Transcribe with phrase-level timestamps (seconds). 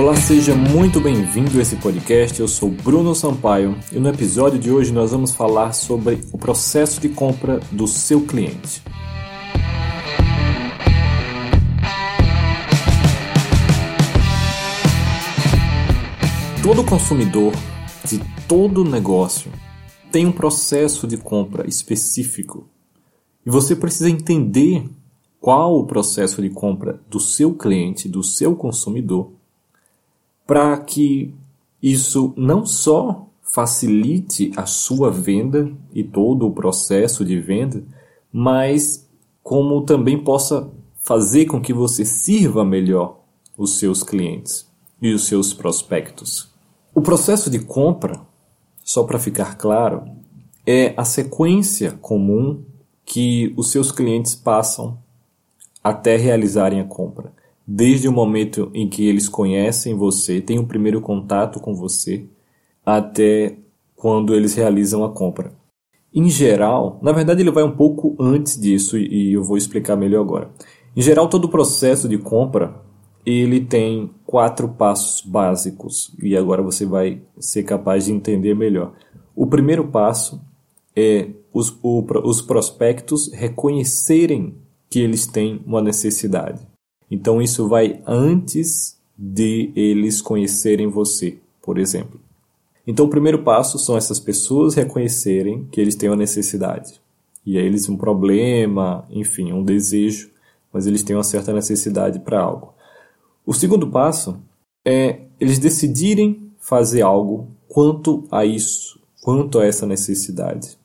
[0.00, 2.40] Olá, seja muito bem-vindo a esse podcast.
[2.40, 6.98] Eu sou Bruno Sampaio e no episódio de hoje nós vamos falar sobre o processo
[7.02, 8.82] de compra do seu cliente.
[16.62, 17.52] Todo consumidor
[18.02, 19.52] de todo negócio
[20.10, 22.66] tem um processo de compra específico
[23.44, 24.88] e você precisa entender
[25.38, 29.38] qual o processo de compra do seu cliente, do seu consumidor,
[30.50, 31.32] para que
[31.80, 37.84] isso não só facilite a sua venda e todo o processo de venda,
[38.32, 39.08] mas
[39.44, 40.68] como também possa
[41.04, 43.20] fazer com que você sirva melhor
[43.56, 44.68] os seus clientes
[45.00, 46.52] e os seus prospectos.
[46.92, 48.20] O processo de compra,
[48.82, 50.02] só para ficar claro,
[50.66, 52.64] é a sequência comum
[53.04, 54.98] que os seus clientes passam
[55.80, 57.38] até realizarem a compra.
[57.72, 62.26] Desde o momento em que eles conhecem você, têm o um primeiro contato com você,
[62.84, 63.58] até
[63.94, 65.52] quando eles realizam a compra.
[66.12, 70.22] Em geral, na verdade ele vai um pouco antes disso e eu vou explicar melhor
[70.22, 70.50] agora.
[70.96, 72.74] Em geral, todo o processo de compra
[73.24, 78.94] ele tem quatro passos básicos e agora você vai ser capaz de entender melhor.
[79.32, 80.40] O primeiro passo
[80.96, 84.56] é os, o, os prospectos reconhecerem
[84.90, 86.68] que eles têm uma necessidade.
[87.10, 92.20] Então isso vai antes de eles conhecerem você, por exemplo.
[92.86, 97.00] Então o primeiro passo são essas pessoas reconhecerem que eles têm uma necessidade.
[97.44, 100.30] E aí eles um problema, enfim, um desejo,
[100.72, 102.74] mas eles têm uma certa necessidade para algo.
[103.44, 104.40] O segundo passo
[104.84, 110.78] é eles decidirem fazer algo quanto a isso, quanto a essa necessidade.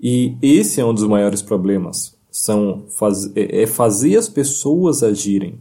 [0.00, 5.60] E esse é um dos maiores problemas são faz, é, é fazer as pessoas agirem.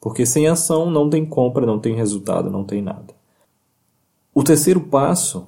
[0.00, 3.14] Porque sem ação não tem compra, não tem resultado, não tem nada.
[4.34, 5.46] O terceiro passo,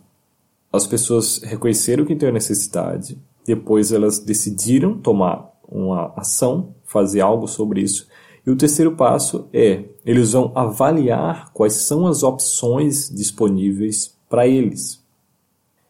[0.71, 7.49] as pessoas reconheceram que tem a necessidade, depois elas decidiram tomar uma ação, fazer algo
[7.49, 8.07] sobre isso.
[8.47, 15.03] E o terceiro passo é, eles vão avaliar quais são as opções disponíveis para eles.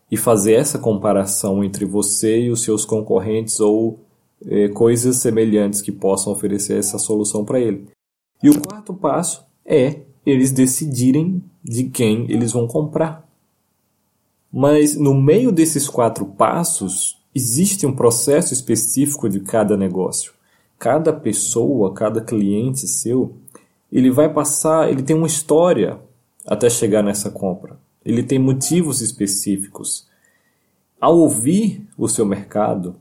[0.08, 4.05] E fazer essa comparação entre você e os seus concorrentes ou
[4.44, 7.86] é, coisas semelhantes que possam oferecer essa solução para ele.
[8.42, 13.26] E o quarto passo é eles decidirem de quem eles vão comprar.
[14.52, 20.32] Mas no meio desses quatro passos, existe um processo específico de cada negócio.
[20.78, 23.36] Cada pessoa, cada cliente seu,
[23.90, 26.00] ele vai passar, ele tem uma história
[26.46, 27.78] até chegar nessa compra.
[28.04, 30.06] Ele tem motivos específicos.
[31.00, 32.96] Ao ouvir o seu mercado,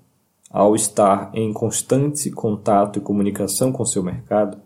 [0.55, 4.57] ao estar em constante contato e comunicação com seu mercado,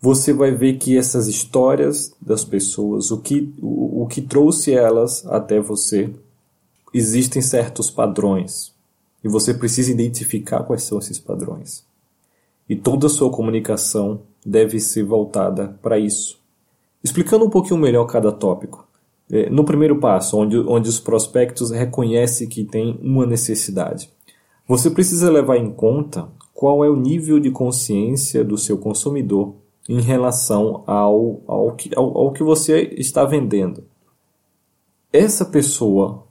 [0.00, 5.26] você vai ver que essas histórias das pessoas, o que, o, o que trouxe elas
[5.26, 6.14] até você,
[6.94, 8.72] existem certos padrões.
[9.24, 11.84] E você precisa identificar quais são esses padrões.
[12.68, 16.38] E toda a sua comunicação deve ser voltada para isso.
[17.02, 18.86] Explicando um pouquinho melhor cada tópico.
[19.28, 24.14] É, no primeiro passo, onde, onde os prospectos reconhecem que tem uma necessidade.
[24.68, 29.54] Você precisa levar em conta qual é o nível de consciência do seu consumidor
[29.88, 33.84] em relação ao, ao, que, ao, ao que você está vendendo.
[35.12, 36.24] Essa pessoa,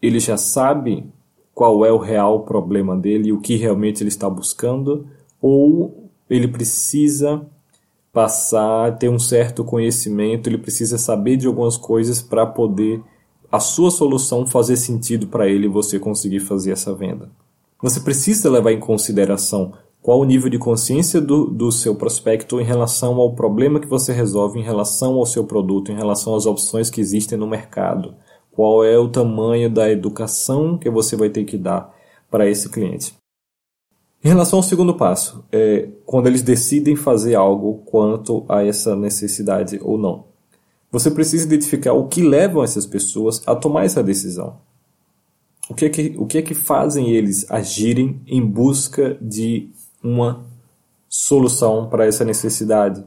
[0.00, 1.10] ele já sabe
[1.52, 5.06] qual é o real problema dele e o que realmente ele está buscando,
[5.40, 7.44] ou ele precisa
[8.12, 13.02] passar, ter um certo conhecimento, ele precisa saber de algumas coisas para poder
[13.50, 17.30] a sua solução fazer sentido para ele e você conseguir fazer essa venda.
[17.86, 22.64] Você precisa levar em consideração qual o nível de consciência do, do seu prospecto em
[22.64, 26.90] relação ao problema que você resolve, em relação ao seu produto, em relação às opções
[26.90, 28.16] que existem no mercado.
[28.50, 31.94] Qual é o tamanho da educação que você vai ter que dar
[32.28, 33.14] para esse cliente.
[34.24, 39.78] Em relação ao segundo passo, é quando eles decidem fazer algo quanto a essa necessidade
[39.80, 40.24] ou não.
[40.90, 44.56] Você precisa identificar o que levam essas pessoas a tomar essa decisão
[45.68, 49.68] o que é que, o que, é que fazem eles agirem em busca de
[50.02, 50.44] uma
[51.08, 53.04] solução para essa necessidade?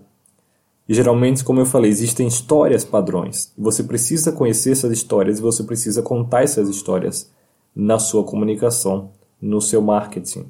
[0.88, 3.54] E geralmente, como eu falei, existem histórias padrões.
[3.58, 7.32] Você precisa conhecer essas histórias e você precisa contar essas histórias
[7.76, 10.48] na sua comunicação, no seu marketing.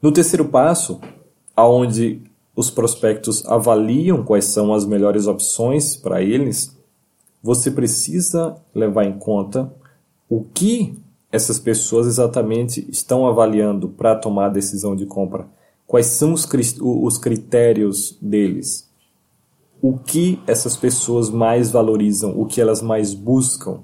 [0.00, 1.00] No terceiro passo,
[1.54, 2.22] aonde
[2.54, 6.76] os prospectos avaliam quais são as melhores opções para eles,
[7.42, 9.72] você precisa levar em conta
[10.28, 10.96] o que
[11.30, 15.46] essas pessoas exatamente estão avaliando para tomar a decisão de compra?
[15.86, 16.46] Quais são os,
[16.80, 18.88] os critérios deles?
[19.80, 23.80] o que essas pessoas mais valorizam, o que elas mais buscam.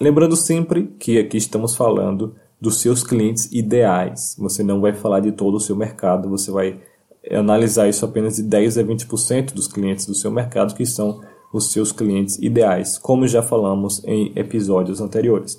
[0.00, 4.36] Lembrando sempre que aqui estamos falando dos seus clientes ideais.
[4.38, 6.80] Você não vai falar de todo o seu mercado, você vai
[7.30, 11.20] analisar isso apenas de 10 a 20% dos clientes do seu mercado, que são
[11.52, 15.58] os seus clientes ideais, como já falamos em episódios anteriores.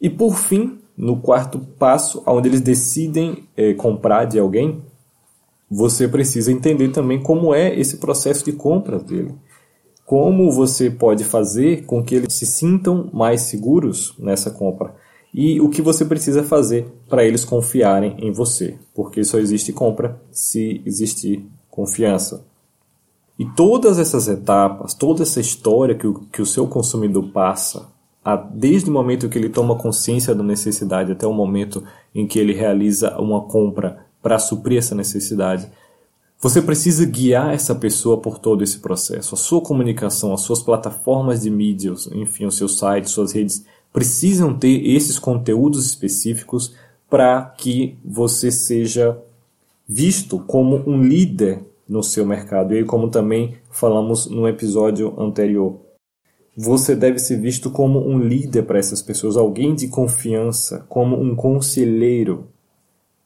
[0.00, 4.82] E por fim, no quarto passo, onde eles decidem é, comprar de alguém,
[5.70, 9.34] você precisa entender também como é esse processo de compra dele.
[10.04, 14.94] Como você pode fazer com que eles se sintam mais seguros nessa compra.
[15.32, 18.76] E o que você precisa fazer para eles confiarem em você.
[18.92, 22.44] Porque só existe compra se existir confiança.
[23.38, 27.88] E todas essas etapas, toda essa história que o, que o seu consumidor passa,
[28.54, 31.82] desde o momento que ele toma consciência da necessidade até o momento
[32.14, 35.70] em que ele realiza uma compra para suprir essa necessidade.
[36.38, 39.34] Você precisa guiar essa pessoa por todo esse processo.
[39.34, 44.54] A sua comunicação, as suas plataformas de mídias, enfim, o seu site, suas redes, precisam
[44.54, 46.74] ter esses conteúdos específicos
[47.08, 49.18] para que você seja
[49.86, 52.74] visto como um líder no seu mercado.
[52.74, 55.76] E como também falamos no episódio anterior,
[56.56, 61.34] você deve ser visto como um líder para essas pessoas, alguém de confiança, como um
[61.34, 62.48] conselheiro.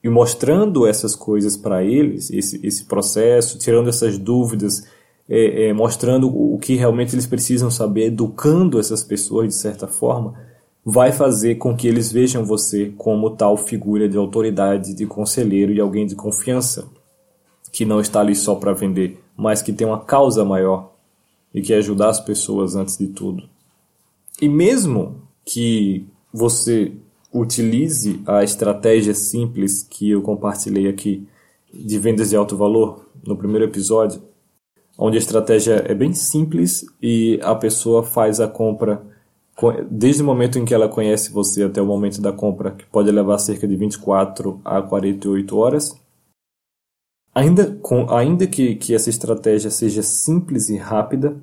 [0.02, 4.86] E mostrando essas coisas para eles, esse, esse processo, tirando essas dúvidas,
[5.28, 10.34] é, é, mostrando o que realmente eles precisam saber, educando essas pessoas de certa forma,
[10.84, 15.80] vai fazer com que eles vejam você como tal figura de autoridade, de conselheiro e
[15.80, 16.86] alguém de confiança,
[17.72, 20.93] que não está ali só para vender, mas que tem uma causa maior
[21.54, 23.48] e que ajudar as pessoas antes de tudo.
[24.42, 26.92] E mesmo que você
[27.32, 31.26] utilize a estratégia simples que eu compartilhei aqui
[31.72, 34.22] de vendas de alto valor no primeiro episódio,
[34.98, 39.02] onde a estratégia é bem simples e a pessoa faz a compra
[39.88, 43.10] desde o momento em que ela conhece você até o momento da compra, que pode
[43.10, 45.96] levar cerca de 24 a 48 horas.
[47.34, 51.36] Ainda, com, ainda que, que essa estratégia seja simples e rápida,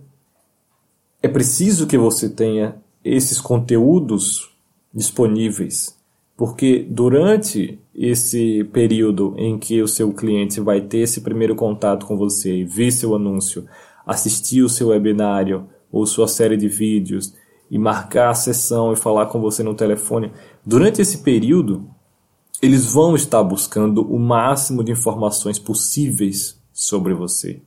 [1.21, 4.49] é preciso que você tenha esses conteúdos
[4.93, 5.97] disponíveis,
[6.37, 12.17] porque durante esse período em que o seu cliente vai ter esse primeiro contato com
[12.17, 13.65] você, ver seu anúncio,
[14.05, 17.33] assistir o seu webinário ou sua série de vídeos
[17.69, 20.31] e marcar a sessão e falar com você no telefone,
[20.65, 21.87] durante esse período
[22.61, 27.59] eles vão estar buscando o máximo de informações possíveis sobre você.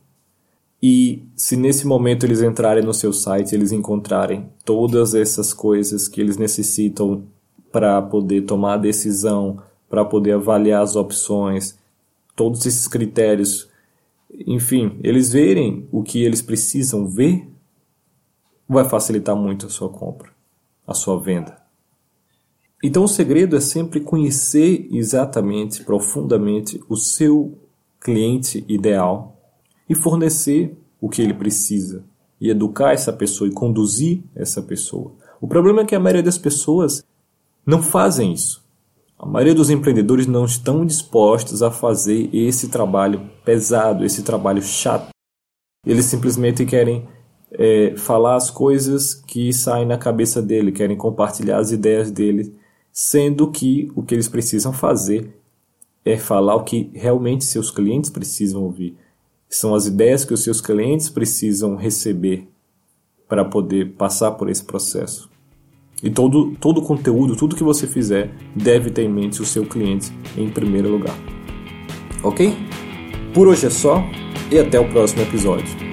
[0.81, 6.21] E se nesse momento eles entrarem no seu site, eles encontrarem todas essas coisas que
[6.21, 7.23] eles necessitam
[7.71, 11.77] para poder tomar a decisão, para poder avaliar as opções,
[12.35, 13.67] todos esses critérios,
[14.47, 17.49] enfim, eles verem o que eles precisam ver,
[18.67, 20.29] vai facilitar muito a sua compra,
[20.87, 21.64] a sua venda.
[22.83, 27.57] Então o segredo é sempre conhecer exatamente, profundamente o seu
[27.99, 29.41] cliente ideal
[29.89, 32.03] e fornecer o que ele precisa
[32.39, 35.13] e educar essa pessoa e conduzir essa pessoa.
[35.41, 37.03] O problema é que a maioria das pessoas
[37.65, 38.63] não fazem isso.
[39.17, 45.09] A maioria dos empreendedores não estão dispostos a fazer esse trabalho pesado, esse trabalho chato.
[45.85, 47.07] Eles simplesmente querem
[47.51, 52.53] é, falar as coisas que saem na cabeça dele, querem compartilhar as ideias dele,
[52.97, 55.37] sendo que o que eles precisam fazer
[56.05, 58.95] é falar o que realmente seus clientes precisam ouvir
[59.49, 62.47] são as ideias que os seus clientes precisam receber
[63.27, 65.29] para poder passar por esse processo.
[66.01, 70.11] E todo, todo conteúdo, tudo que você fizer, deve ter em mente o seu cliente
[70.37, 71.17] em primeiro lugar.
[72.23, 72.53] Ok?
[73.33, 74.03] Por hoje é só
[74.49, 75.84] e até o próximo episódio.